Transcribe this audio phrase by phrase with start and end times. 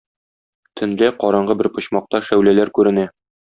[0.81, 3.09] Төнлә, караңгы бер почмакта шәүләләр күренә.